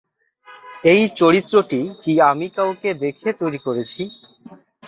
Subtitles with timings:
[0.83, 4.01] এই চরিত্রটি কি আমি কাউকে দেখে তৈরি করেছি?